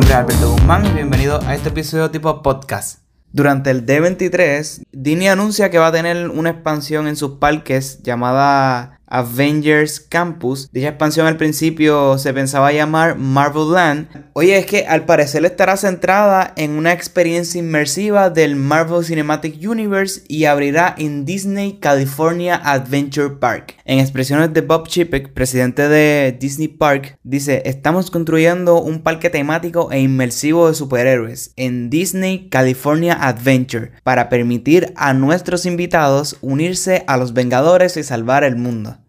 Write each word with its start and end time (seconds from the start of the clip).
nombre 0.00 0.14
es 0.14 0.18
Alberto 0.18 0.52
Guzmán 0.52 0.86
y 0.86 0.92
bienvenido 0.92 1.40
a 1.42 1.54
este 1.54 1.68
episodio 1.68 2.10
tipo 2.10 2.42
podcast. 2.42 3.00
Durante 3.32 3.70
el 3.70 3.84
D23, 3.84 4.84
Disney 4.92 5.28
anuncia 5.28 5.70
que 5.70 5.78
va 5.78 5.88
a 5.88 5.92
tener 5.92 6.30
una 6.30 6.50
expansión 6.50 7.06
en 7.06 7.16
sus 7.16 7.32
parques 7.32 8.02
llamada 8.02 8.98
Avengers 9.10 10.00
Campus. 10.00 10.70
Dicha 10.72 10.88
expansión 10.88 11.26
al 11.26 11.36
principio 11.36 12.16
se 12.16 12.32
pensaba 12.32 12.72
llamar 12.72 13.16
Marvel 13.18 13.72
Land. 13.72 14.08
Oye, 14.32 14.56
es 14.56 14.66
que 14.66 14.86
al 14.86 15.04
parecer 15.04 15.44
estará 15.44 15.76
centrada 15.76 16.54
en 16.56 16.70
una 16.72 16.92
experiencia 16.92 17.58
inmersiva 17.58 18.30
del 18.30 18.56
Marvel 18.56 19.04
Cinematic 19.04 19.56
Universe 19.68 20.22
y 20.28 20.44
abrirá 20.44 20.94
en 20.96 21.24
Disney 21.24 21.78
California 21.80 22.56
Adventure 22.64 23.30
Park. 23.30 23.76
En 23.84 23.98
expresiones 23.98 24.54
de 24.54 24.60
Bob 24.60 24.86
Chipek, 24.86 25.32
presidente 25.32 25.88
de 25.88 26.36
Disney 26.38 26.68
Park, 26.68 27.18
dice, 27.24 27.62
estamos 27.64 28.10
construyendo 28.10 28.80
un 28.80 29.02
parque 29.02 29.30
temático 29.30 29.90
e 29.90 30.00
inmersivo 30.00 30.68
de 30.68 30.74
superhéroes 30.74 31.52
en 31.56 31.90
Disney 31.90 32.48
California 32.48 33.14
Adventure 33.14 33.90
para 34.04 34.28
permitir 34.28 34.92
a 34.96 35.12
nuestros 35.12 35.66
invitados 35.66 36.36
unirse 36.40 37.04
a 37.06 37.16
los 37.16 37.32
Vengadores 37.32 37.96
y 37.96 38.04
salvar 38.04 38.44
el 38.44 38.56
mundo. 38.56 38.99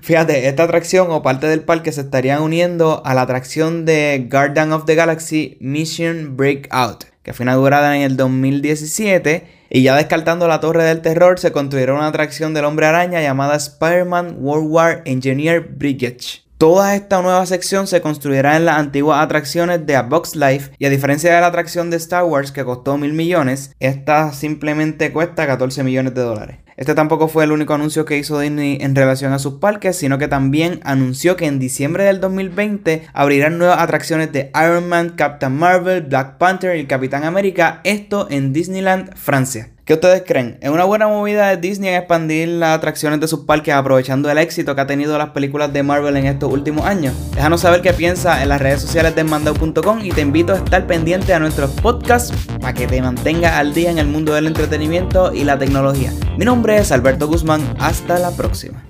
Fíjate, 0.00 0.48
esta 0.48 0.64
atracción 0.64 1.10
o 1.10 1.22
parte 1.22 1.46
del 1.46 1.62
parque 1.62 1.92
se 1.92 2.02
estarían 2.02 2.42
uniendo 2.42 3.02
a 3.04 3.14
la 3.14 3.22
atracción 3.22 3.84
de 3.84 4.28
Guardian 4.30 4.72
of 4.72 4.84
the 4.84 4.94
Galaxy 4.94 5.56
Mission 5.60 6.36
Breakout, 6.36 7.04
que 7.22 7.32
fue 7.32 7.44
inaugurada 7.44 7.96
en 7.96 8.02
el 8.02 8.16
2017. 8.16 9.60
Y 9.70 9.82
ya 9.82 9.94
descartando 9.94 10.48
la 10.48 10.60
Torre 10.60 10.82
del 10.84 11.00
Terror, 11.00 11.38
se 11.38 11.52
construirá 11.52 11.94
una 11.94 12.08
atracción 12.08 12.54
del 12.54 12.64
Hombre 12.64 12.86
Araña 12.86 13.22
llamada 13.22 13.56
Spider-Man 13.56 14.36
World 14.40 14.66
War 14.68 15.02
Engineer 15.04 15.60
Bridge. 15.60 16.44
Toda 16.60 16.94
esta 16.94 17.22
nueva 17.22 17.46
sección 17.46 17.86
se 17.86 18.02
construirá 18.02 18.54
en 18.54 18.66
las 18.66 18.76
antiguas 18.76 19.24
atracciones 19.24 19.86
de 19.86 19.96
A 19.96 20.02
Box 20.02 20.36
Life 20.36 20.72
y 20.78 20.84
a 20.84 20.90
diferencia 20.90 21.34
de 21.34 21.40
la 21.40 21.46
atracción 21.46 21.88
de 21.88 21.96
Star 21.96 22.24
Wars 22.24 22.52
que 22.52 22.66
costó 22.66 22.98
mil 22.98 23.14
millones, 23.14 23.74
esta 23.80 24.34
simplemente 24.34 25.10
cuesta 25.10 25.46
14 25.46 25.82
millones 25.84 26.14
de 26.14 26.20
dólares. 26.20 26.58
Este 26.80 26.94
tampoco 26.94 27.28
fue 27.28 27.44
el 27.44 27.52
único 27.52 27.74
anuncio 27.74 28.06
que 28.06 28.16
hizo 28.16 28.40
Disney 28.40 28.78
en 28.80 28.94
relación 28.94 29.34
a 29.34 29.38
sus 29.38 29.56
parques, 29.56 29.96
sino 29.96 30.16
que 30.16 30.28
también 30.28 30.80
anunció 30.82 31.36
que 31.36 31.44
en 31.44 31.58
diciembre 31.58 32.04
del 32.04 32.22
2020 32.22 33.06
abrirán 33.12 33.58
nuevas 33.58 33.80
atracciones 33.80 34.32
de 34.32 34.50
Iron 34.54 34.88
Man, 34.88 35.10
Captain 35.10 35.54
Marvel, 35.54 36.00
Black 36.00 36.38
Panther 36.38 36.78
y 36.78 36.86
Capitán 36.86 37.24
América, 37.24 37.82
esto 37.84 38.28
en 38.30 38.54
Disneyland, 38.54 39.14
Francia. 39.14 39.68
¿Qué 39.90 39.94
ustedes 39.94 40.22
creen? 40.24 40.56
¿Es 40.60 40.70
una 40.70 40.84
buena 40.84 41.08
movida 41.08 41.48
de 41.48 41.56
Disney 41.56 41.92
expandir 41.92 42.46
las 42.46 42.78
atracciones 42.78 43.18
de 43.18 43.26
sus 43.26 43.40
parques 43.40 43.74
aprovechando 43.74 44.30
el 44.30 44.38
éxito 44.38 44.76
que 44.76 44.82
ha 44.82 44.86
tenido 44.86 45.18
las 45.18 45.30
películas 45.30 45.72
de 45.72 45.82
Marvel 45.82 46.16
en 46.16 46.26
estos 46.26 46.52
últimos 46.52 46.86
años? 46.86 47.12
Déjanos 47.34 47.62
saber 47.62 47.82
qué 47.82 47.92
piensas 47.92 48.40
en 48.40 48.50
las 48.50 48.60
redes 48.60 48.82
sociales 48.82 49.16
de 49.16 49.24
mandao.com 49.24 49.98
y 50.04 50.10
te 50.10 50.20
invito 50.20 50.52
a 50.52 50.58
estar 50.58 50.86
pendiente 50.86 51.34
a 51.34 51.40
nuestros 51.40 51.72
podcasts 51.72 52.32
para 52.60 52.72
que 52.72 52.86
te 52.86 53.02
mantengas 53.02 53.54
al 53.54 53.74
día 53.74 53.90
en 53.90 53.98
el 53.98 54.06
mundo 54.06 54.32
del 54.32 54.46
entretenimiento 54.46 55.34
y 55.34 55.42
la 55.42 55.58
tecnología. 55.58 56.12
Mi 56.38 56.44
nombre 56.44 56.76
es 56.76 56.92
Alberto 56.92 57.26
Guzmán, 57.26 57.60
hasta 57.80 58.20
la 58.20 58.30
próxima. 58.30 58.89